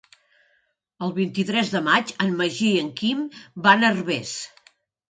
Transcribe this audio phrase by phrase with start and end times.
[1.07, 3.25] El vint-i-tres de maig en Magí i en Quim
[3.69, 4.39] van a Herbers.